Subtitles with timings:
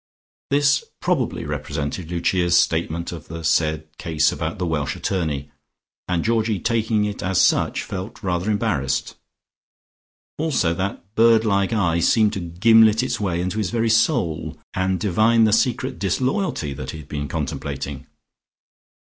[0.49, 5.51] This probably represented Lucia's statement of the said case about the Welsh attorney,
[6.07, 9.13] and Georgie taking it as such felt rather embarrassed.
[10.39, 14.99] Also that bird like eye seemed to gimlet its way into his very soul, and
[14.99, 18.07] divine the secret disloyalty that he had been contemplating.